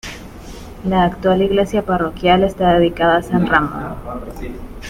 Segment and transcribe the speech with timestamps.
[0.83, 3.95] La actual iglesia parroquial está dedicada a San Ramón.